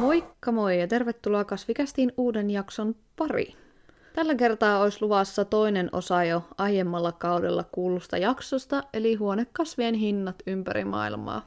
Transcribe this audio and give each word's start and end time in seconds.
Moikka 0.00 0.52
moi 0.52 0.80
ja 0.80 0.88
tervetuloa 0.88 1.44
Kasvikästiin 1.44 2.12
uuden 2.16 2.50
jakson 2.50 2.94
pari. 3.16 3.54
Tällä 4.14 4.34
kertaa 4.34 4.80
olisi 4.80 4.98
luvassa 5.00 5.44
toinen 5.44 5.88
osa 5.92 6.24
jo 6.24 6.42
aiemmalla 6.58 7.12
kaudella 7.12 7.64
kuulusta 7.72 8.18
jaksosta, 8.18 8.82
eli 8.92 9.14
huonekasvien 9.14 9.94
hinnat 9.94 10.36
ympäri 10.46 10.84
maailmaa. 10.84 11.46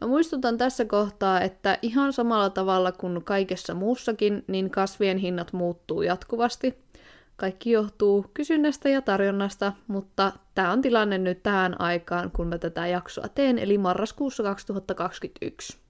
Mä 0.00 0.06
muistutan 0.06 0.58
tässä 0.58 0.84
kohtaa, 0.84 1.40
että 1.40 1.78
ihan 1.82 2.12
samalla 2.12 2.50
tavalla 2.50 2.92
kuin 2.92 3.24
kaikessa 3.24 3.74
muussakin, 3.74 4.44
niin 4.46 4.70
kasvien 4.70 5.18
hinnat 5.18 5.52
muuttuu 5.52 6.02
jatkuvasti. 6.02 6.78
Kaikki 7.36 7.70
johtuu 7.70 8.24
kysynnästä 8.34 8.88
ja 8.88 9.02
tarjonnasta, 9.02 9.72
mutta 9.86 10.32
tämä 10.54 10.72
on 10.72 10.82
tilanne 10.82 11.18
nyt 11.18 11.42
tähän 11.42 11.80
aikaan, 11.80 12.30
kun 12.30 12.46
mä 12.46 12.58
tätä 12.58 12.86
jaksoa 12.86 13.28
teen, 13.28 13.58
eli 13.58 13.78
marraskuussa 13.78 14.42
2021. 14.42 15.87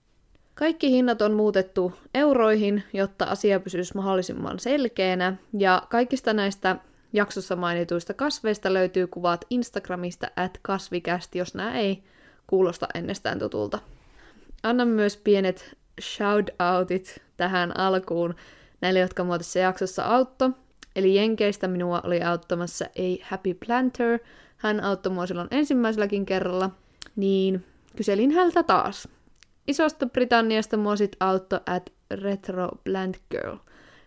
Kaikki 0.58 0.90
hinnat 0.90 1.22
on 1.22 1.32
muutettu 1.32 1.92
euroihin, 2.14 2.82
jotta 2.92 3.24
asia 3.24 3.60
pysyisi 3.60 3.96
mahdollisimman 3.96 4.58
selkeänä, 4.58 5.36
ja 5.58 5.82
kaikista 5.90 6.32
näistä 6.32 6.76
jaksossa 7.12 7.56
mainituista 7.56 8.14
kasveista 8.14 8.72
löytyy 8.72 9.06
kuvat 9.06 9.44
Instagramista 9.50 10.28
at 10.36 10.58
kasvikästi, 10.62 11.38
jos 11.38 11.54
nämä 11.54 11.78
ei 11.78 12.02
kuulosta 12.46 12.88
ennestään 12.94 13.38
tutulta. 13.38 13.78
Annan 14.62 14.88
myös 14.88 15.16
pienet 15.16 15.76
shoutoutit 16.00 17.22
tähän 17.36 17.80
alkuun 17.80 18.34
näille, 18.80 18.98
jotka 18.98 19.24
mua 19.24 19.38
tässä 19.38 19.60
jaksossa 19.60 20.04
autto. 20.04 20.50
Eli 20.96 21.14
Jenkeistä 21.14 21.68
minua 21.68 22.00
oli 22.04 22.22
auttamassa 22.22 22.84
A 22.84 23.24
Happy 23.24 23.54
Planter. 23.54 24.18
Hän 24.56 24.84
auttoi 24.84 25.12
mua 25.12 25.26
silloin 25.26 25.48
ensimmäiselläkin 25.50 26.26
kerralla. 26.26 26.70
Niin 27.16 27.64
kyselin 27.96 28.30
häneltä 28.30 28.62
taas. 28.62 29.08
Isosta 29.68 30.06
Britanniasta 30.06 30.76
mua 30.76 30.96
sit 30.96 31.16
auttoi 31.20 31.60
at 31.66 31.92
Retro 32.10 32.68
Plant 32.84 33.16
Girl. 33.30 33.56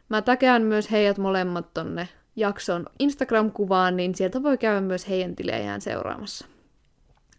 Mä 0.09 0.22
takean 0.22 0.62
myös 0.62 0.92
heidät 0.92 1.17
molemmat 1.17 1.73
tonne 1.73 2.08
jakson 2.36 2.86
Instagram-kuvaan, 3.00 3.98
niin 3.98 4.16
sieltä 4.16 4.44
voi 4.44 4.58
käydä 4.58 4.82
myös 4.82 5.09
heidän 5.09 5.36
tilejään 5.36 5.82
seuraamassa. 5.82 6.45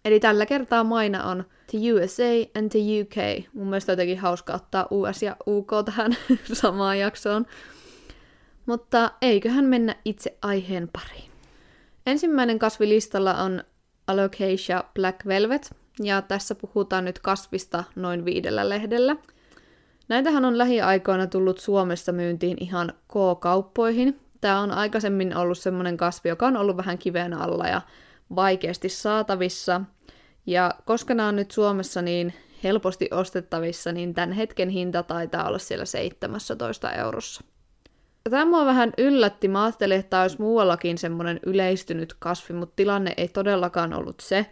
Eli 0.04 0.20
tällä 0.20 0.46
kertaa 0.46 0.84
maina 0.84 1.24
on 1.24 1.44
The 1.70 1.78
USA 1.92 2.58
and 2.58 2.70
the 2.70 2.78
UK. 3.00 3.46
Mun 3.54 3.66
mielestä 3.66 3.92
jotenkin 3.92 4.18
hauska 4.18 4.54
ottaa 4.54 4.86
US 4.90 5.22
ja 5.22 5.36
UK 5.46 5.70
tähän 5.84 6.16
samaan 6.52 6.98
jaksoon. 6.98 7.46
Mutta 8.66 9.10
eiköhän 9.22 9.64
mennä 9.64 9.96
itse 10.04 10.38
aiheen 10.42 10.88
pariin. 10.88 11.30
Ensimmäinen 12.06 12.58
kasvilistalla 12.58 13.34
on 13.34 13.64
Alocasia 14.06 14.84
Black 14.94 15.26
Velvet, 15.26 15.81
ja 16.00 16.22
tässä 16.22 16.54
puhutaan 16.54 17.04
nyt 17.04 17.18
kasvista 17.18 17.84
noin 17.96 18.24
viidellä 18.24 18.68
lehdellä. 18.68 19.16
Näitähän 20.08 20.44
on 20.44 20.58
lähiaikoina 20.58 21.26
tullut 21.26 21.58
Suomessa 21.58 22.12
myyntiin 22.12 22.56
ihan 22.60 22.92
K-kauppoihin. 23.08 24.20
Tämä 24.40 24.60
on 24.60 24.70
aikaisemmin 24.70 25.36
ollut 25.36 25.58
semmoinen 25.58 25.96
kasvi, 25.96 26.28
joka 26.28 26.46
on 26.46 26.56
ollut 26.56 26.76
vähän 26.76 26.98
kiven 26.98 27.34
alla 27.34 27.66
ja 27.66 27.80
vaikeasti 28.36 28.88
saatavissa. 28.88 29.80
Ja 30.46 30.74
koska 30.84 31.14
nämä 31.14 31.28
on 31.28 31.36
nyt 31.36 31.50
Suomessa 31.50 32.02
niin 32.02 32.34
helposti 32.64 33.08
ostettavissa, 33.10 33.92
niin 33.92 34.14
tämän 34.14 34.32
hetken 34.32 34.68
hinta 34.68 35.02
taitaa 35.02 35.48
olla 35.48 35.58
siellä 35.58 35.84
17 35.84 36.92
eurossa. 36.92 37.44
Tämä 38.30 38.44
mua 38.44 38.66
vähän 38.66 38.92
yllätti. 38.98 39.48
Mä 39.48 39.64
ajattelin, 39.64 39.98
että 39.98 40.10
tämä 40.10 40.22
olisi 40.22 40.40
muuallakin 40.40 40.98
semmoinen 40.98 41.40
yleistynyt 41.46 42.14
kasvi, 42.18 42.54
mutta 42.54 42.76
tilanne 42.76 43.14
ei 43.16 43.28
todellakaan 43.28 43.92
ollut 43.92 44.20
se, 44.20 44.46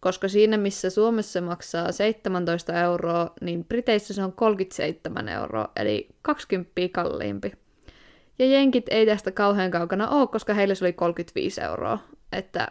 koska 0.00 0.28
siinä 0.28 0.56
missä 0.56 0.90
Suomessa 0.90 1.40
maksaa 1.40 1.92
17 1.92 2.80
euroa, 2.82 3.30
niin 3.40 3.64
Briteissä 3.64 4.14
se 4.14 4.24
on 4.24 4.32
37 4.32 5.28
euroa, 5.28 5.68
eli 5.76 6.08
20 6.22 6.72
kalliimpi. 6.92 7.52
Ja 8.38 8.46
jenkit 8.46 8.86
ei 8.90 9.06
tästä 9.06 9.30
kauhean 9.30 9.70
kaukana 9.70 10.08
ole, 10.08 10.28
koska 10.28 10.54
heille 10.54 10.74
se 10.74 10.84
oli 10.84 10.92
35 10.92 11.60
euroa. 11.60 11.98
Että 12.32 12.68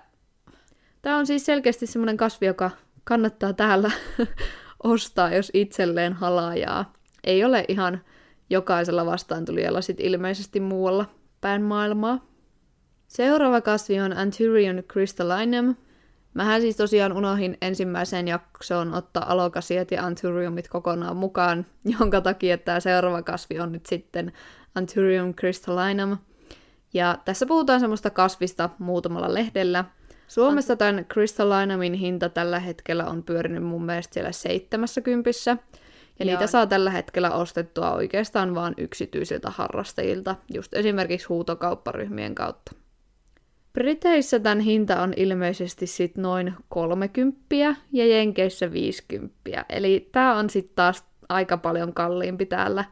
tämä 1.01 1.17
on 1.17 1.27
siis 1.27 1.45
selkeästi 1.45 1.87
semmoinen 1.87 2.17
kasvi, 2.17 2.45
joka 2.45 2.71
kannattaa 3.03 3.53
täällä 3.53 3.91
ostaa, 4.83 5.33
jos 5.33 5.51
itselleen 5.53 6.13
halajaa. 6.13 6.93
Ei 7.23 7.43
ole 7.43 7.65
ihan 7.67 8.01
jokaisella 8.49 9.05
vastaantulijalla 9.05 9.81
sit 9.81 9.99
ilmeisesti 9.99 10.59
muualla 10.59 11.05
päin 11.41 11.61
maailmaa. 11.61 12.25
Seuraava 13.07 13.61
kasvi 13.61 13.99
on 13.99 14.17
Anthurion 14.17 14.83
crystallinum. 14.91 15.75
Mähän 16.35 16.61
siis 16.61 16.77
tosiaan 16.77 17.13
unohin 17.13 17.57
ensimmäiseen 17.61 18.27
jaksoon 18.27 18.93
ottaa 18.93 19.31
alokasiat 19.31 19.91
ja 19.91 20.05
anthuriumit 20.05 20.67
kokonaan 20.67 21.17
mukaan, 21.17 21.65
jonka 21.99 22.21
takia 22.21 22.57
tämä 22.57 22.79
seuraava 22.79 23.21
kasvi 23.21 23.59
on 23.59 23.71
nyt 23.71 23.85
sitten 23.85 24.33
Anthurium 24.75 25.33
crystallinum. 25.33 26.17
Ja 26.93 27.17
tässä 27.25 27.45
puhutaan 27.45 27.79
semmoista 27.79 28.09
kasvista 28.09 28.69
muutamalla 28.79 29.33
lehdellä. 29.33 29.85
Suomessa 30.27 30.75
tämän 30.75 31.05
crystallinumin 31.05 31.93
hinta 31.93 32.29
tällä 32.29 32.59
hetkellä 32.59 33.05
on 33.05 33.23
pyörinyt 33.23 33.63
mun 33.63 33.85
mielestä 33.85 34.13
siellä 34.13 34.31
70. 34.31 35.29
Ja 35.49 35.55
Joo. 36.25 36.25
niitä 36.25 36.47
saa 36.47 36.67
tällä 36.67 36.91
hetkellä 36.91 37.31
ostettua 37.31 37.91
oikeastaan 37.91 38.55
vain 38.55 38.73
yksityisiltä 38.77 39.49
harrastajilta, 39.49 40.35
just 40.53 40.73
esimerkiksi 40.73 41.27
huutokaupparyhmien 41.27 42.35
kautta. 42.35 42.84
Briteissä 43.75 44.39
tämän 44.39 44.59
hinta 44.59 45.01
on 45.01 45.13
ilmeisesti 45.15 45.87
sit 45.87 46.17
noin 46.17 46.53
30 46.69 47.45
ja 47.91 48.07
Jenkeissä 48.07 48.71
50. 48.71 49.65
Eli 49.69 50.09
tämä 50.11 50.35
on 50.35 50.49
sitten 50.49 50.75
taas 50.75 51.03
aika 51.29 51.57
paljon 51.57 51.93
kalliimpi 51.93 52.45
täällä 52.45 52.85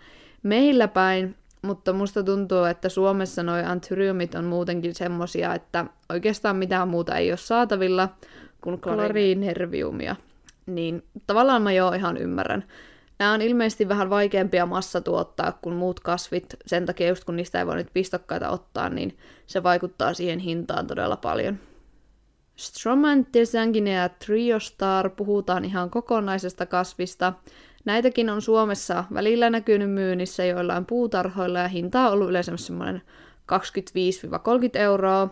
meillä 0.43 0.87
päin, 0.87 1.35
mutta 1.61 1.93
musta 1.93 2.23
tuntuu, 2.23 2.63
että 2.63 2.89
Suomessa 2.89 3.43
noi 3.43 3.63
anthyriumit 3.63 4.35
on 4.35 4.45
muutenkin 4.45 4.95
semmosia, 4.95 5.55
että 5.55 5.85
oikeastaan 6.09 6.55
mitään 6.55 6.87
muuta 6.87 7.17
ei 7.17 7.31
ole 7.31 7.37
saatavilla 7.37 8.09
kuin 8.61 8.81
kloriinerviumia. 8.81 10.15
Niin 10.65 11.03
tavallaan 11.27 11.61
mä 11.61 11.71
jo 11.71 11.91
ihan 11.91 12.17
ymmärrän. 12.17 12.63
Nämä 13.23 13.33
on 13.33 13.41
ilmeisesti 13.41 13.89
vähän 13.89 14.09
vaikeampia 14.09 14.65
massatuottaa 14.65 15.51
kuin 15.51 15.75
muut 15.75 15.99
kasvit, 15.99 16.55
sen 16.65 16.85
takia 16.85 17.07
just 17.07 17.23
kun 17.23 17.35
niistä 17.35 17.59
ei 17.59 17.65
voi 17.65 17.75
nyt 17.75 17.93
pistokkaita 17.93 18.49
ottaa, 18.49 18.89
niin 18.89 19.17
se 19.45 19.63
vaikuttaa 19.63 20.13
siihen 20.13 20.39
hintaan 20.39 20.87
todella 20.87 21.17
paljon. 21.17 21.59
Stromanthesanguinea 22.55 24.09
triostar 24.09 25.09
puhutaan 25.09 25.65
ihan 25.65 25.89
kokonaisesta 25.89 26.65
kasvista. 26.65 27.33
Näitäkin 27.85 28.29
on 28.29 28.41
Suomessa 28.41 29.03
välillä 29.13 29.49
näkynyt 29.49 29.91
myynnissä 29.91 30.45
joillain 30.45 30.85
puutarhoilla 30.85 31.59
ja 31.59 31.67
hinta 31.67 32.07
on 32.07 32.13
ollut 32.13 32.29
yleensä 32.29 32.57
semmoinen 32.57 33.01
25-30 33.53 33.55
euroa. 34.73 35.29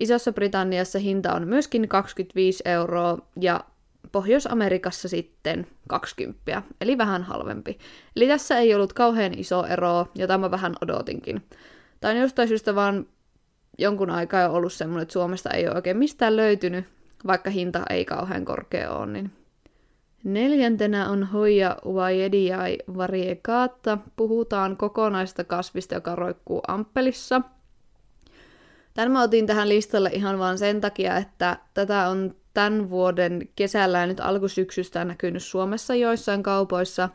Isossa 0.00 0.32
Britanniassa 0.32 0.98
hinta 0.98 1.32
on 1.32 1.48
myöskin 1.48 1.88
25 1.88 2.62
euroa 2.66 3.18
ja 3.40 3.64
Pohjois-Amerikassa 4.12 5.08
sitten 5.08 5.66
20, 5.88 6.62
eli 6.80 6.98
vähän 6.98 7.22
halvempi. 7.22 7.78
Eli 8.16 8.26
tässä 8.26 8.58
ei 8.58 8.74
ollut 8.74 8.92
kauhean 8.92 9.38
iso 9.38 9.64
ero, 9.64 10.06
jota 10.14 10.38
mä 10.38 10.50
vähän 10.50 10.74
odotinkin. 10.82 11.42
Tai 12.00 12.14
on 12.14 12.20
jostain 12.20 12.48
syystä 12.48 12.74
vaan 12.74 13.06
jonkun 13.78 14.10
aikaa 14.10 14.40
jo 14.40 14.52
ollut 14.52 14.72
semmoinen, 14.72 15.02
että 15.02 15.12
Suomesta 15.12 15.50
ei 15.50 15.66
ole 15.66 15.76
oikein 15.76 15.96
mistään 15.96 16.36
löytynyt, 16.36 16.84
vaikka 17.26 17.50
hinta 17.50 17.82
ei 17.90 18.04
kauhean 18.04 18.44
korkea 18.44 18.90
ole. 18.90 19.06
Niin. 19.06 19.32
Neljäntenä 20.24 21.08
on 21.08 21.24
Hoia 21.24 21.76
Uajediai 21.84 22.78
variegata. 22.96 23.98
Puhutaan 24.16 24.76
kokonaista 24.76 25.44
kasvista, 25.44 25.94
joka 25.94 26.14
roikkuu 26.14 26.60
ampelissa. 26.68 27.42
Tän 28.94 29.10
mä 29.10 29.22
otin 29.22 29.46
tähän 29.46 29.68
listalle 29.68 30.10
ihan 30.12 30.38
vaan 30.38 30.58
sen 30.58 30.80
takia, 30.80 31.16
että 31.16 31.58
tätä 31.74 32.08
on 32.08 32.34
tämän 32.54 32.90
vuoden 32.90 33.48
kesällä 33.56 33.98
ja 33.98 34.06
nyt 34.06 34.20
alkusyksystä 34.20 35.04
näkynyt 35.04 35.42
Suomessa 35.42 35.94
joissain 35.94 36.42
kaupoissa. 36.42 37.08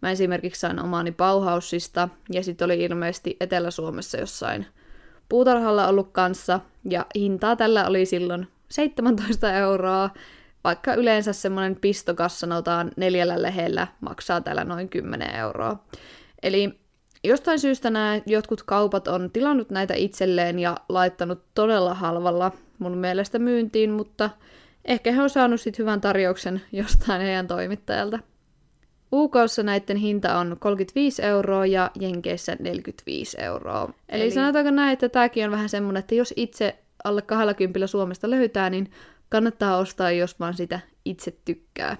Mä 0.00 0.10
esimerkiksi 0.10 0.60
sain 0.60 0.80
omaani 0.80 1.12
Bauhausista 1.12 2.08
ja 2.32 2.42
sitten 2.42 2.64
oli 2.64 2.84
ilmeisesti 2.84 3.36
Etelä-Suomessa 3.40 4.18
jossain 4.18 4.66
puutarhalla 5.28 5.88
ollut 5.88 6.08
kanssa 6.12 6.60
ja 6.90 7.06
hintaa 7.14 7.56
tällä 7.56 7.86
oli 7.86 8.06
silloin 8.06 8.48
17 8.68 9.52
euroa, 9.52 10.10
vaikka 10.64 10.94
yleensä 10.94 11.32
semmoinen 11.32 11.76
pistokas 11.76 12.40
sanotaan 12.40 12.90
neljällä 12.96 13.42
lehellä 13.42 13.86
maksaa 14.00 14.40
täällä 14.40 14.64
noin 14.64 14.88
10 14.88 15.34
euroa. 15.34 15.84
Eli 16.42 16.78
jostain 17.24 17.58
syystä 17.58 17.90
nämä 17.90 18.20
jotkut 18.26 18.62
kaupat 18.62 19.08
on 19.08 19.30
tilannut 19.30 19.70
näitä 19.70 19.94
itselleen 19.94 20.58
ja 20.58 20.76
laittanut 20.88 21.42
todella 21.54 21.94
halvalla 21.94 22.52
mun 22.78 22.98
mielestä 22.98 23.38
myyntiin, 23.38 23.90
mutta 23.90 24.30
Ehkä 24.84 25.12
he 25.12 25.22
on 25.22 25.30
saanut 25.30 25.60
sit 25.60 25.78
hyvän 25.78 26.00
tarjouksen 26.00 26.62
jostain 26.72 27.20
heidän 27.20 27.46
toimittajalta. 27.46 28.18
UKssa 29.12 29.62
näiden 29.62 29.96
hinta 29.96 30.38
on 30.38 30.56
35 30.60 31.22
euroa 31.22 31.66
ja 31.66 31.90
Jenkeissä 32.00 32.56
45 32.58 33.36
euroa. 33.40 33.94
Eli, 34.08 34.22
Eli 34.22 34.30
sanotaanko 34.30 34.70
näin, 34.70 34.92
että 34.92 35.08
tämäkin 35.08 35.44
on 35.44 35.50
vähän 35.50 35.68
semmoinen, 35.68 36.00
että 36.00 36.14
jos 36.14 36.34
itse 36.36 36.78
alle 37.04 37.22
20 37.22 37.86
Suomesta 37.86 38.30
löytää, 38.30 38.70
niin 38.70 38.90
kannattaa 39.28 39.76
ostaa, 39.76 40.10
jos 40.10 40.40
vaan 40.40 40.54
sitä 40.54 40.80
itse 41.04 41.38
tykkää. 41.44 41.96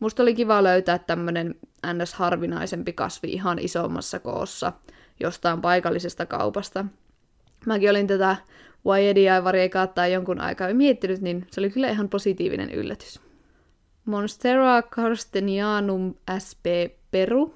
musta 0.00 0.22
oli 0.22 0.34
kiva 0.34 0.62
löytää 0.62 0.98
tämmönen 0.98 1.54
ns-harvinaisempi 1.92 2.92
kasvi 2.92 3.32
ihan 3.32 3.58
isommassa 3.58 4.18
koossa 4.18 4.72
jostain 5.20 5.60
paikallisesta 5.60 6.26
kaupasta. 6.26 6.84
Mäkin 7.66 7.90
olin 7.90 8.06
tätä 8.06 8.36
Wayedia 8.86 9.44
variekaattaa 9.44 10.06
jonkun 10.06 10.40
aikaa 10.40 10.74
miettinyt, 10.74 11.20
niin 11.20 11.46
se 11.50 11.60
oli 11.60 11.70
kyllä 11.70 11.90
ihan 11.90 12.08
positiivinen 12.08 12.70
yllätys. 12.70 13.20
Monstera 14.04 14.82
carstenianum 14.82 16.14
sp. 16.48 16.64
peru. 17.10 17.54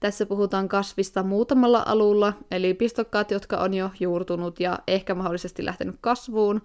Tässä 0.00 0.26
puhutaan 0.26 0.68
kasvista 0.68 1.22
muutamalla 1.22 1.82
alulla, 1.86 2.32
eli 2.50 2.74
pistokkaat, 2.74 3.30
jotka 3.30 3.56
on 3.56 3.74
jo 3.74 3.90
juurtunut 4.00 4.60
ja 4.60 4.78
ehkä 4.86 5.14
mahdollisesti 5.14 5.64
lähtenyt 5.64 5.96
kasvuun. 6.00 6.62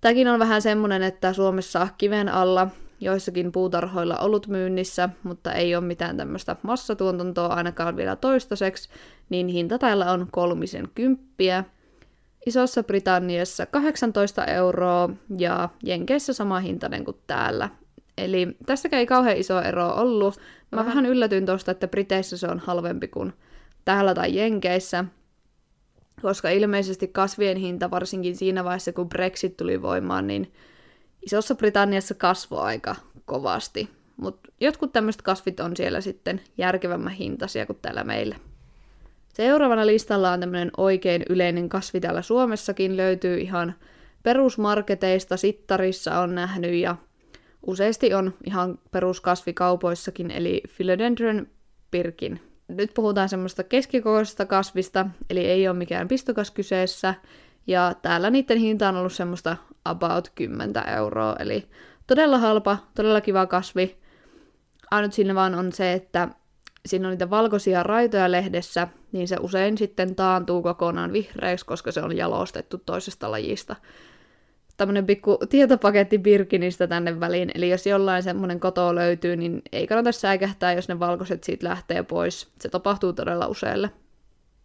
Tämäkin 0.00 0.28
on 0.28 0.38
vähän 0.38 0.62
semmonen, 0.62 1.02
että 1.02 1.32
Suomessa 1.32 1.88
kiven 1.98 2.28
alla 2.28 2.68
joissakin 3.00 3.52
puutarhoilla 3.52 4.16
ollut 4.18 4.46
myynnissä, 4.48 5.08
mutta 5.22 5.52
ei 5.52 5.76
ole 5.76 5.84
mitään 5.84 6.16
tämmöistä 6.16 6.56
massatuotantoa 6.62 7.46
ainakaan 7.46 7.96
vielä 7.96 8.16
toistaiseksi, 8.16 8.88
niin 9.28 9.48
hinta 9.48 9.78
täällä 9.78 10.12
on 10.12 10.28
kolmisen 10.30 10.88
kymppiä. 10.94 11.64
Isossa 12.46 12.82
Britanniassa 12.82 13.66
18 13.66 14.44
euroa 14.44 15.10
ja 15.38 15.68
Jenkeissä 15.84 16.32
sama 16.32 16.60
hintainen 16.60 17.04
kuin 17.04 17.16
täällä. 17.26 17.68
Eli 18.18 18.56
tässäkään 18.66 19.00
ei 19.00 19.06
kauhean 19.06 19.36
iso 19.36 19.60
ero 19.60 19.94
ollut. 19.94 20.36
Mä 20.72 20.76
vähän, 20.76 20.86
vähän 20.86 21.06
yllätyin 21.06 21.46
tuosta, 21.46 21.70
että 21.70 21.88
Briteissä 21.88 22.36
se 22.36 22.46
on 22.46 22.58
halvempi 22.58 23.08
kuin 23.08 23.32
täällä 23.84 24.14
tai 24.14 24.36
Jenkeissä, 24.36 25.04
koska 26.22 26.50
ilmeisesti 26.50 27.08
kasvien 27.08 27.56
hinta, 27.56 27.90
varsinkin 27.90 28.36
siinä 28.36 28.64
vaiheessa 28.64 28.92
kun 28.92 29.08
Brexit 29.08 29.56
tuli 29.56 29.82
voimaan, 29.82 30.26
niin 30.26 30.52
Isossa 31.22 31.54
Britanniassa 31.54 32.14
kasvoi 32.14 32.62
aika 32.62 32.96
kovasti. 33.24 33.90
Mutta 34.16 34.52
jotkut 34.60 34.92
tämmöiset 34.92 35.22
kasvit 35.22 35.60
on 35.60 35.76
siellä 35.76 36.00
sitten 36.00 36.40
järkevämmän 36.58 37.12
hintaisia 37.12 37.66
kuin 37.66 37.78
täällä 37.82 38.04
meillä. 38.04 38.36
Seuraavana 39.36 39.86
listalla 39.86 40.32
on 40.32 40.40
tämmöinen 40.40 40.70
oikein 40.76 41.22
yleinen 41.30 41.68
kasvi 41.68 42.00
täällä 42.00 42.22
Suomessakin, 42.22 42.96
löytyy 42.96 43.38
ihan 43.38 43.74
perusmarketeista, 44.22 45.36
sittarissa 45.36 46.20
on 46.20 46.34
nähnyt 46.34 46.74
ja 46.74 46.96
useasti 47.66 48.14
on 48.14 48.34
ihan 48.46 48.78
peruskasvikaupoissakin, 48.90 50.30
eli 50.30 50.62
Philodendron 50.76 51.46
pirkin. 51.90 52.40
Nyt 52.68 52.90
puhutaan 52.94 53.28
semmoista 53.28 53.64
keskikokoisesta 53.64 54.46
kasvista, 54.46 55.06
eli 55.30 55.40
ei 55.40 55.68
ole 55.68 55.76
mikään 55.76 56.08
pistokas 56.08 56.50
kyseessä, 56.50 57.14
ja 57.66 57.94
täällä 58.02 58.30
niiden 58.30 58.58
hinta 58.58 58.88
on 58.88 58.96
ollut 58.96 59.12
semmoista 59.12 59.56
about 59.84 60.32
10 60.34 60.88
euroa, 60.96 61.36
eli 61.38 61.68
todella 62.06 62.38
halpa, 62.38 62.78
todella 62.94 63.20
kiva 63.20 63.46
kasvi. 63.46 63.96
Ainut 64.90 65.12
siinä 65.12 65.34
vaan 65.34 65.54
on 65.54 65.72
se, 65.72 65.92
että 65.92 66.28
siinä 66.86 67.08
on 67.08 67.10
niitä 67.10 67.30
valkoisia 67.30 67.82
raitoja 67.82 68.32
lehdessä, 68.32 68.88
niin 69.12 69.28
se 69.28 69.36
usein 69.40 69.78
sitten 69.78 70.14
taantuu 70.14 70.62
kokonaan 70.62 71.12
vihreäksi, 71.12 71.66
koska 71.66 71.92
se 71.92 72.02
on 72.02 72.16
jalostettu 72.16 72.78
toisesta 72.78 73.30
lajista. 73.30 73.76
Tämmönen 74.76 75.06
pikku 75.06 75.38
tietopaketti 75.48 76.18
Birkinistä 76.18 76.86
tänne 76.86 77.20
väliin, 77.20 77.50
eli 77.54 77.70
jos 77.70 77.86
jollain 77.86 78.22
semmonen 78.22 78.60
koto 78.60 78.94
löytyy, 78.94 79.36
niin 79.36 79.62
ei 79.72 79.86
kannata 79.86 80.12
säikähtää, 80.12 80.72
jos 80.72 80.88
ne 80.88 80.98
valkoiset 80.98 81.44
siitä 81.44 81.68
lähtee 81.68 82.02
pois. 82.02 82.48
Se 82.60 82.68
tapahtuu 82.68 83.12
todella 83.12 83.46
useille. 83.46 83.90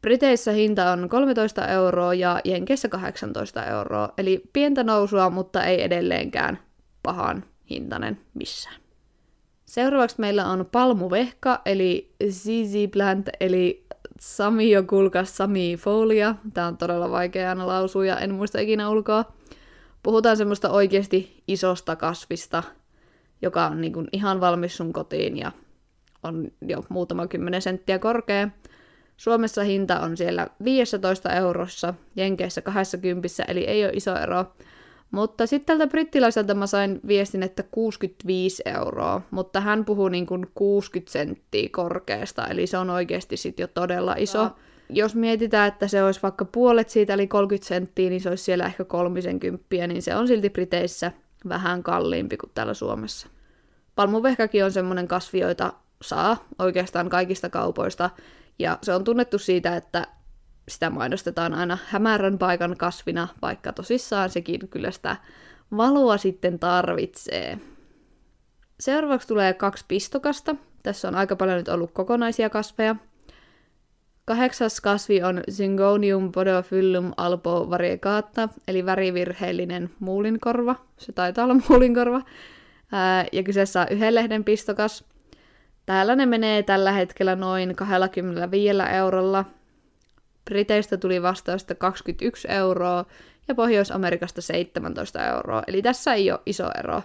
Briteissä 0.02 0.52
hinta 0.52 0.92
on 0.92 1.10
13 1.10 1.68
euroa 1.68 2.14
ja 2.14 2.40
Jenkeissä 2.46 2.90
18 2.90 3.66
euroa, 3.66 4.10
eli 4.18 4.42
pientä 4.54 4.84
nousua, 4.84 5.30
mutta 5.30 5.64
ei 5.64 5.84
edelleenkään 5.84 6.60
pahan 7.04 7.44
hintainen 7.70 8.20
missään. 8.34 8.82
Seuraavaksi 9.72 10.16
meillä 10.20 10.46
on 10.46 10.66
palmuvehka, 10.72 11.62
eli 11.66 12.14
ZZ 12.30 12.74
Plant, 12.92 13.30
eli 13.40 13.86
Samiokulkas 14.20 15.38
Samifolia. 15.38 16.36
Tämä 16.54 16.68
on 16.68 16.78
todella 16.78 17.12
vaikea 17.12 17.50
aina 17.50 17.68
lausua 17.68 18.06
ja 18.06 18.20
en 18.20 18.34
muista 18.34 18.60
ikinä 18.60 18.90
ulkoa. 18.90 19.26
Puhutaan 20.04 20.38
semmoista 20.38 20.70
oikeasti 20.70 21.44
isosta 21.48 21.96
kasvista, 21.96 22.64
joka 23.42 23.66
on 23.66 23.82
niin 23.82 24.08
ihan 24.12 24.42
valmis 24.42 24.78
sun 24.78 24.94
kotiin 24.94 25.38
ja 25.38 25.52
on 26.24 26.52
jo 26.62 26.84
muutama 26.90 27.28
kymmenen 27.28 27.62
senttiä 27.62 28.00
korkea. 28.00 28.50
Suomessa 29.18 29.64
hinta 29.64 30.00
on 30.00 30.18
siellä 30.18 30.48
15 30.64 31.30
eurossa, 31.34 31.94
Jenkeissä 32.16 32.62
20, 32.62 33.28
eli 33.48 33.64
ei 33.64 33.86
ole 33.86 33.94
iso 33.96 34.16
ero. 34.16 34.46
Mutta 35.12 35.48
sitten 35.48 35.66
tältä 35.66 35.92
brittiläiseltä 35.92 36.54
mä 36.54 36.68
sain 36.68 37.00
viestin, 37.08 37.44
että 37.44 37.64
65 37.72 38.64
euroa, 38.66 39.22
mutta 39.32 39.62
hän 39.62 39.86
puhuu 39.86 40.10
niin 40.10 40.26
kuin 40.26 40.48
60 40.56 41.12
senttiä 41.12 41.70
korkeasta, 41.72 42.48
eli 42.48 42.68
se 42.68 42.78
on 42.78 42.90
oikeasti 42.90 43.38
sitten 43.38 43.64
jo 43.64 43.68
todella 43.68 44.16
iso. 44.18 44.44
No. 44.44 44.56
Jos 44.90 45.16
mietitään, 45.16 45.68
että 45.68 45.88
se 45.88 46.04
olisi 46.04 46.20
vaikka 46.24 46.46
puolet 46.46 46.90
siitä, 46.90 47.14
eli 47.14 47.28
30 47.28 47.68
senttiä, 47.68 48.10
niin 48.10 48.22
se 48.22 48.30
olisi 48.30 48.44
siellä 48.44 48.66
ehkä 48.66 48.84
30, 48.86 49.66
niin 49.88 50.02
se 50.02 50.16
on 50.16 50.28
silti 50.28 50.50
Briteissä 50.50 51.12
vähän 51.50 51.84
kalliimpi 51.84 52.38
kuin 52.38 52.52
täällä 52.54 52.74
Suomessa. 52.74 53.28
Palmuvehkäkin 53.96 54.66
on 54.66 54.72
semmoinen 54.72 55.08
kasvi, 55.08 55.40
joita 55.40 55.74
saa 56.02 56.46
oikeastaan 56.60 57.10
kaikista 57.10 57.50
kaupoista, 57.50 58.10
ja 58.60 58.78
se 58.82 58.94
on 58.94 59.04
tunnettu 59.04 59.40
siitä, 59.40 59.76
että 59.76 60.08
sitä 60.68 60.90
mainostetaan 60.90 61.54
aina 61.54 61.78
hämärän 61.88 62.38
paikan 62.38 62.78
kasvina, 62.78 63.28
vaikka 63.42 63.74
tosissaan 63.74 64.30
sekin 64.30 64.68
kyllä 64.68 64.92
sitä 64.92 65.16
valoa 65.78 66.18
sitten 66.18 66.60
tarvitsee. 66.60 67.58
Seuraavaksi 68.80 69.28
tulee 69.28 69.54
kaksi 69.54 69.86
pistokasta. 69.88 70.56
Tässä 70.84 71.08
on 71.08 71.16
aika 71.16 71.36
paljon 71.36 71.58
nyt 71.58 71.68
ollut 71.68 71.92
kokonaisia 71.92 72.50
kasveja. 72.50 72.96
Kahdeksas 74.26 74.82
kasvi 74.82 75.24
on 75.24 75.42
Syngonium 75.50 76.32
podophyllum 76.32 77.12
alpo 77.18 77.70
variegata, 77.70 78.50
eli 78.68 78.86
värivirheellinen 78.86 79.90
muulinkorva. 80.00 80.76
Se 80.98 81.12
taitaa 81.12 81.44
olla 81.44 81.56
muulinkorva. 81.70 82.22
Ja 83.32 83.44
kyseessä 83.44 83.82
on 83.82 83.88
yhden 83.92 84.16
lehden 84.16 84.44
pistokas. 84.44 85.04
Täällä 85.86 86.16
ne 86.16 86.26
menee 86.26 86.64
tällä 86.64 86.92
hetkellä 86.92 87.36
noin 87.36 87.76
25 87.76 88.70
eurolla. 88.94 89.46
Briteistä 90.46 90.98
tuli 90.98 91.22
vastausta 91.22 91.76
21 91.76 92.48
euroa 92.52 93.06
ja 93.48 93.56
Pohjois-Amerikasta 93.56 94.42
17 94.42 95.28
euroa, 95.28 95.64
eli 95.68 95.82
tässä 95.82 96.14
ei 96.14 96.32
ole 96.32 96.40
iso 96.46 96.70
ero. 96.80 97.04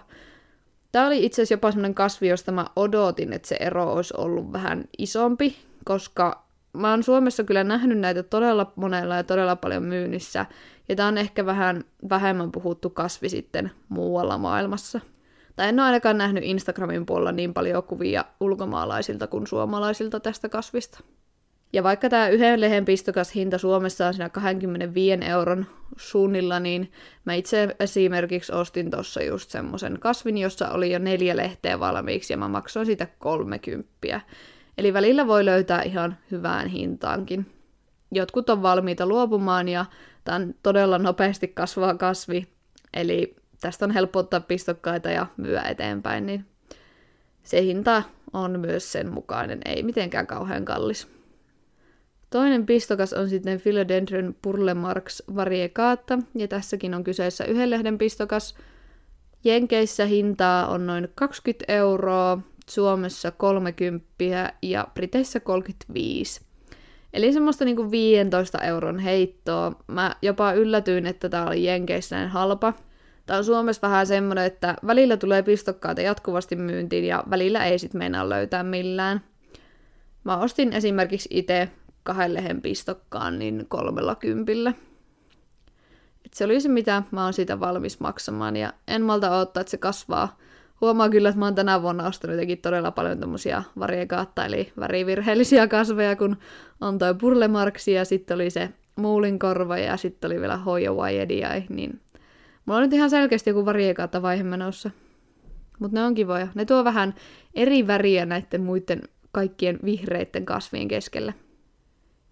Tämä 0.91 1.07
oli 1.07 1.25
itse 1.25 1.41
asiassa 1.41 1.53
jopa 1.53 1.71
semmoinen 1.71 1.95
kasvi, 1.95 2.27
josta 2.27 2.51
mä 2.51 2.65
odotin, 2.75 3.33
että 3.33 3.47
se 3.47 3.57
ero 3.59 3.93
olisi 3.93 4.13
ollut 4.17 4.53
vähän 4.53 4.83
isompi, 4.97 5.57
koska 5.85 6.47
mä 6.73 6.89
oon 6.89 7.03
Suomessa 7.03 7.43
kyllä 7.43 7.63
nähnyt 7.63 7.99
näitä 7.99 8.23
todella 8.23 8.73
monella 8.75 9.15
ja 9.15 9.23
todella 9.23 9.55
paljon 9.55 9.83
myynnissä, 9.83 10.45
ja 10.89 10.95
tämä 10.95 11.07
on 11.07 11.17
ehkä 11.17 11.45
vähän 11.45 11.83
vähemmän 12.09 12.51
puhuttu 12.51 12.89
kasvi 12.89 13.29
sitten 13.29 13.71
muualla 13.89 14.37
maailmassa. 14.37 14.99
Tai 15.55 15.69
en 15.69 15.79
ole 15.79 15.85
ainakaan 15.85 16.17
nähnyt 16.17 16.43
Instagramin 16.43 17.05
puolella 17.05 17.31
niin 17.31 17.53
paljon 17.53 17.83
kuvia 17.83 18.25
ulkomaalaisilta 18.39 19.27
kuin 19.27 19.47
suomalaisilta 19.47 20.19
tästä 20.19 20.49
kasvista. 20.49 20.99
Ja 21.73 21.83
vaikka 21.83 22.09
tämä 22.09 22.29
yhden 22.29 22.61
lehen 22.61 22.85
pistokas 22.85 23.35
hinta 23.35 23.57
Suomessa 23.57 24.07
on 24.07 24.13
siinä 24.13 24.29
25 24.29 25.25
euron 25.25 25.65
suunnilla, 25.97 26.59
niin 26.59 26.91
mä 27.25 27.33
itse 27.33 27.75
esimerkiksi 27.79 28.51
ostin 28.51 28.91
tuossa 28.91 29.23
just 29.23 29.49
semmoisen 29.49 29.97
kasvin, 29.99 30.37
jossa 30.37 30.69
oli 30.69 30.91
jo 30.91 30.99
neljä 30.99 31.37
lehteä 31.37 31.79
valmiiksi 31.79 32.33
ja 32.33 32.37
mä 32.37 32.47
maksoin 32.47 32.85
siitä 32.85 33.07
30. 33.19 34.21
Eli 34.77 34.93
välillä 34.93 35.27
voi 35.27 35.45
löytää 35.45 35.81
ihan 35.81 36.17
hyvään 36.31 36.67
hintaankin. 36.67 37.45
Jotkut 38.11 38.49
on 38.49 38.61
valmiita 38.61 39.05
luopumaan 39.05 39.67
ja 39.67 39.85
tämä 40.23 40.35
on 40.35 40.53
todella 40.63 40.97
nopeasti 40.97 41.47
kasvava 41.47 41.93
kasvi, 41.93 42.47
eli 42.93 43.35
tästä 43.61 43.85
on 43.85 43.91
helppo 43.91 44.19
ottaa 44.19 44.39
pistokkaita 44.39 45.09
ja 45.09 45.27
myyä 45.37 45.61
eteenpäin, 45.61 46.25
niin 46.25 46.45
se 47.43 47.61
hinta 47.61 48.03
on 48.33 48.59
myös 48.59 48.91
sen 48.91 49.13
mukainen, 49.13 49.59
ei 49.65 49.83
mitenkään 49.83 50.27
kauhean 50.27 50.65
kallis. 50.65 51.16
Toinen 52.29 52.65
pistokas 52.65 53.13
on 53.13 53.29
sitten 53.29 53.61
Philodendron 53.61 54.35
Purlemarks 54.41 55.23
variegata, 55.35 56.19
ja 56.35 56.47
tässäkin 56.47 56.93
on 56.93 57.03
kyseessä 57.03 57.45
yhden 57.45 57.69
lehden 57.69 57.97
pistokas. 57.97 58.55
Jenkeissä 59.43 60.05
hintaa 60.05 60.67
on 60.67 60.87
noin 60.87 61.07
20 61.15 61.73
euroa, 61.73 62.39
Suomessa 62.69 63.31
30 63.31 64.53
ja 64.61 64.87
Briteissä 64.93 65.39
35. 65.39 66.41
Eli 67.13 67.33
semmoista 67.33 67.65
niinku 67.65 67.91
15 67.91 68.57
euron 68.57 68.99
heittoa. 68.99 69.71
Mä 69.87 70.15
jopa 70.21 70.53
yllätyin, 70.53 71.05
että 71.05 71.29
tää 71.29 71.47
oli 71.47 71.63
Jenkeissä 71.63 72.15
näin 72.15 72.29
halpa, 72.29 72.73
Tämä 73.27 73.37
on 73.37 73.45
Suomessa 73.45 73.87
vähän 73.87 74.07
semmoinen, 74.07 74.45
että 74.45 74.75
välillä 74.87 75.17
tulee 75.17 75.43
pistokkaita 75.43 76.01
jatkuvasti 76.01 76.55
myyntiin 76.55 77.05
ja 77.05 77.23
välillä 77.29 77.65
ei 77.65 77.79
sit 77.79 77.93
meinaa 77.93 78.29
löytää 78.29 78.63
millään. 78.63 79.21
Mä 80.23 80.37
ostin 80.37 80.73
esimerkiksi 80.73 81.29
itse 81.31 81.69
kahden 82.07 82.33
lehen 82.33 82.61
pistokkaan 82.61 83.39
niin 83.39 83.65
kolmella 83.67 84.15
kympillä. 84.15 84.73
Et 86.25 86.33
se 86.33 86.45
oli 86.45 86.61
se, 86.61 86.69
mitä 86.69 87.03
mä 87.11 87.23
oon 87.23 87.33
siitä 87.33 87.59
valmis 87.59 87.99
maksamaan 87.99 88.55
ja 88.55 88.73
en 88.87 89.01
malta 89.01 89.35
odottaa, 89.37 89.61
että 89.61 89.71
se 89.71 89.77
kasvaa 89.77 90.37
huomaa 90.81 91.09
kyllä, 91.09 91.29
että 91.29 91.39
mä 91.39 91.45
oon 91.45 91.55
tänä 91.55 91.81
vuonna 91.81 92.07
ostanut 92.07 92.33
jotenkin 92.33 92.57
todella 92.57 92.91
paljon 92.91 93.19
tämmöisiä 93.19 93.63
variegaatta, 93.79 94.45
eli 94.45 94.71
värivirheellisiä 94.79 95.67
kasveja, 95.67 96.15
kun 96.15 96.37
on 96.81 96.97
toi 96.97 97.15
purlemarksi 97.15 97.91
ja 97.91 98.05
sitten 98.05 98.35
oli 98.35 98.49
se 98.49 98.69
muulinkorva 98.95 99.77
ja 99.77 99.97
sitten 99.97 100.27
oli 100.27 100.41
vielä 100.41 100.57
hoijo 100.57 100.93
wajediai, 100.95 101.63
niin 101.69 101.99
mulla 102.65 102.77
on 102.77 102.83
nyt 102.83 102.93
ihan 102.93 103.09
selkeästi 103.09 103.49
joku 103.49 103.65
variegaatta 103.65 104.21
vaihe 104.21 104.43
menossa. 104.43 104.91
Mutta 105.79 105.99
ne 105.99 106.05
on 106.05 106.13
kivoja. 106.13 106.47
Ne 106.55 106.65
tuo 106.65 106.83
vähän 106.83 107.15
eri 107.53 107.87
väriä 107.87 108.25
näiden 108.25 108.61
muiden 108.61 109.01
kaikkien 109.31 109.79
vihreiden 109.85 110.45
kasvien 110.45 110.87
keskellä. 110.87 111.33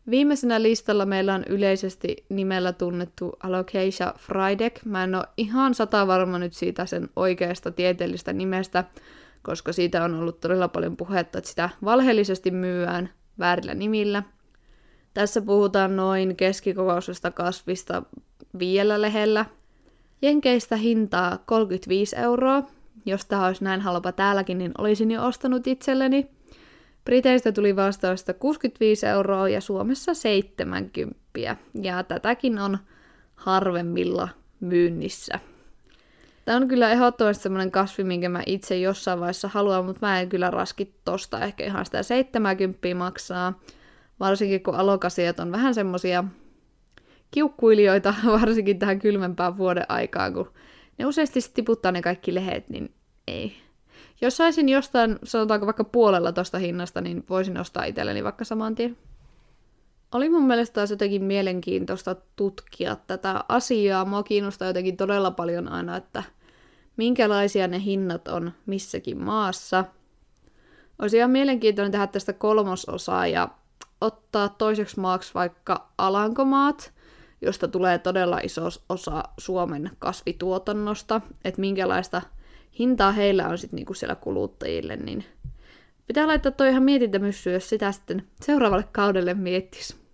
Viimeisenä 0.09 0.61
listalla 0.61 1.05
meillä 1.05 1.33
on 1.33 1.43
yleisesti 1.49 2.25
nimellä 2.29 2.73
tunnettu 2.73 3.33
Alocasia 3.43 4.13
frydek. 4.17 4.85
Mä 4.85 5.03
en 5.03 5.15
ole 5.15 5.23
ihan 5.37 5.73
sata 5.73 6.07
varma 6.07 6.39
nyt 6.39 6.53
siitä 6.53 6.85
sen 6.85 7.09
oikeasta 7.15 7.71
tieteellistä 7.71 8.33
nimestä, 8.33 8.83
koska 9.41 9.73
siitä 9.73 10.03
on 10.03 10.15
ollut 10.15 10.39
todella 10.39 10.67
paljon 10.67 10.97
puhetta, 10.97 11.37
että 11.37 11.49
sitä 11.49 11.69
valheellisesti 11.85 12.51
myyään 12.51 13.09
väärillä 13.39 13.73
nimillä. 13.73 14.23
Tässä 15.13 15.41
puhutaan 15.41 15.95
noin 15.95 16.35
keskikokoisesta 16.35 17.31
kasvista 17.31 18.03
viidellä 18.59 19.01
lehellä. 19.01 19.45
Jenkeistä 20.21 20.75
hintaa 20.75 21.37
35 21.45 22.15
euroa. 22.15 22.63
Jos 23.05 23.25
tämä 23.25 23.45
olisi 23.45 23.63
näin 23.63 23.81
halpa 23.81 24.11
täälläkin, 24.11 24.57
niin 24.57 24.71
olisin 24.77 25.11
jo 25.11 25.25
ostanut 25.25 25.67
itselleni. 25.67 26.34
Briteistä 27.05 27.51
tuli 27.51 27.75
vastausta 27.75 28.33
65 28.33 29.05
euroa 29.05 29.49
ja 29.49 29.61
Suomessa 29.61 30.13
70. 30.13 31.15
Ja 31.81 32.03
tätäkin 32.03 32.59
on 32.59 32.77
harvemmilla 33.35 34.29
myynnissä. 34.59 35.39
Tämä 36.45 36.57
on 36.57 36.67
kyllä 36.67 36.91
ehdottomasti 36.91 37.43
semmoinen 37.43 37.71
kasvi, 37.71 38.03
minkä 38.03 38.29
mä 38.29 38.43
itse 38.45 38.77
jossain 38.77 39.19
vaiheessa 39.19 39.47
haluan, 39.47 39.85
mutta 39.85 40.05
mä 40.05 40.21
en 40.21 40.29
kyllä 40.29 40.51
raski 40.51 40.95
tosta 41.05 41.39
ehkä 41.39 41.65
ihan 41.65 41.85
sitä 41.85 42.03
70 42.03 42.95
maksaa. 42.95 43.59
Varsinkin 44.19 44.63
kun 44.63 44.75
alokasiat 44.75 45.39
on 45.39 45.51
vähän 45.51 45.73
semmosia 45.73 46.23
kiukkuilijoita, 47.31 48.13
varsinkin 48.41 48.79
tähän 48.79 48.99
kylmempään 48.99 49.57
vuoden 49.57 49.85
aikaan, 49.87 50.33
kun 50.33 50.53
ne 50.97 51.05
useasti 51.05 51.39
tiputtaa 51.53 51.91
ne 51.91 52.01
kaikki 52.01 52.35
lehet, 52.35 52.69
niin 52.69 52.93
ei, 53.27 53.64
jos 54.25 54.37
saisin 54.37 54.69
jostain, 54.69 55.19
sanotaanko 55.23 55.65
vaikka 55.65 55.83
puolella 55.83 56.31
tosta 56.31 56.57
hinnasta, 56.57 57.01
niin 57.01 57.25
voisin 57.29 57.57
ostaa 57.57 57.83
itselleni 57.83 58.23
vaikka 58.23 58.45
saman 58.45 58.75
tien. 58.75 58.97
Oli 60.11 60.29
mun 60.29 60.47
mielestä 60.47 60.73
taas 60.73 60.91
jotenkin 60.91 61.23
mielenkiintoista 61.23 62.15
tutkia 62.35 62.95
tätä 63.07 63.43
asiaa. 63.49 64.05
Mua 64.05 64.23
kiinnostaa 64.23 64.67
jotenkin 64.67 64.97
todella 64.97 65.31
paljon 65.31 65.71
aina, 65.71 65.97
että 65.97 66.23
minkälaisia 66.97 67.67
ne 67.67 67.79
hinnat 67.79 68.27
on 68.27 68.51
missäkin 68.65 69.23
maassa. 69.23 69.85
Olisi 70.99 71.17
ihan 71.17 71.31
mielenkiintoinen 71.31 71.91
tehdä 71.91 72.07
tästä 72.07 72.33
kolmososaa 72.33 73.27
ja 73.27 73.49
ottaa 74.01 74.49
toiseksi 74.49 74.99
maaksi 74.99 75.33
vaikka 75.33 75.89
Alankomaat, 75.97 76.93
josta 77.41 77.67
tulee 77.67 77.97
todella 77.97 78.39
iso 78.43 78.69
osa 78.89 79.23
Suomen 79.37 79.91
kasvituotannosta, 79.99 81.21
että 81.43 81.61
minkälaista– 81.61 82.21
hintaa 82.79 83.11
heillä 83.11 83.47
on 83.47 83.57
sitten 83.57 83.77
niinku 83.77 83.93
siellä 83.93 84.15
kuluttajille, 84.15 84.95
niin 84.95 85.25
pitää 86.07 86.27
laittaa 86.27 86.51
toi 86.51 86.69
ihan 86.69 86.83
mietintämyssy, 86.83 87.51
jos 87.51 87.69
sitä 87.69 87.91
sitten 87.91 88.23
seuraavalle 88.41 88.85
kaudelle 88.91 89.33
miettis. 89.33 90.05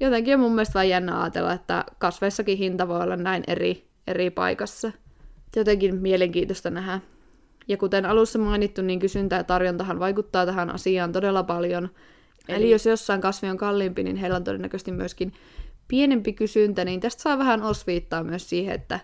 Jotenkin 0.00 0.34
on 0.34 0.40
mun 0.40 0.54
mielestä 0.54 0.74
vain 0.74 0.88
jännä 0.88 1.22
ajatella, 1.22 1.52
että 1.52 1.84
kasveissakin 1.98 2.58
hinta 2.58 2.88
voi 2.88 3.00
olla 3.00 3.16
näin 3.16 3.44
eri, 3.46 3.88
eri 4.06 4.30
paikassa. 4.30 4.92
Jotenkin 5.56 5.96
mielenkiintoista 5.96 6.70
nähdä. 6.70 7.00
Ja 7.68 7.76
kuten 7.76 8.06
alussa 8.06 8.38
mainittu, 8.38 8.82
niin 8.82 8.98
kysyntä 8.98 9.36
ja 9.36 9.44
tarjontahan 9.44 9.98
vaikuttaa 9.98 10.46
tähän 10.46 10.70
asiaan 10.70 11.12
todella 11.12 11.42
paljon. 11.42 11.90
Eli, 12.48 12.56
Eli 12.56 12.70
jos 12.70 12.86
jossain 12.86 13.20
kasvi 13.20 13.48
on 13.48 13.56
kalliimpi, 13.56 14.02
niin 14.02 14.16
heillä 14.16 14.36
on 14.36 14.44
todennäköisesti 14.44 14.92
myöskin 14.92 15.32
pienempi 15.88 16.32
kysyntä, 16.32 16.84
niin 16.84 17.00
tästä 17.00 17.22
saa 17.22 17.38
vähän 17.38 17.62
osviittaa 17.62 18.24
myös 18.24 18.48
siihen, 18.48 18.74
että 18.74 19.00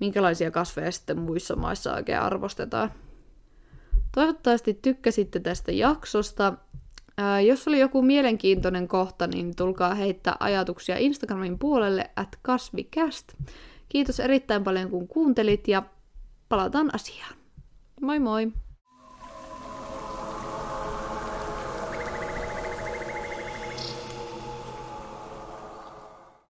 minkälaisia 0.00 0.50
kasveja 0.50 0.92
sitten 0.92 1.18
muissa 1.18 1.56
maissa 1.56 1.94
oikein 1.94 2.20
arvostetaan. 2.20 2.90
Toivottavasti 4.14 4.74
tykkäsitte 4.74 5.40
tästä 5.40 5.72
jaksosta. 5.72 6.52
Ää, 7.18 7.40
jos 7.40 7.68
oli 7.68 7.80
joku 7.80 8.02
mielenkiintoinen 8.02 8.88
kohta, 8.88 9.26
niin 9.26 9.56
tulkaa 9.56 9.94
heittää 9.94 10.36
ajatuksia 10.40 10.98
Instagramin 10.98 11.58
puolelle 11.58 12.10
at 12.16 12.38
kasvikäst. 12.42 13.32
Kiitos 13.88 14.20
erittäin 14.20 14.64
paljon 14.64 14.90
kun 14.90 15.08
kuuntelit 15.08 15.68
ja 15.68 15.82
palataan 16.48 16.94
asiaan. 16.94 17.34
Moi 18.00 18.18
moi! 18.18 18.52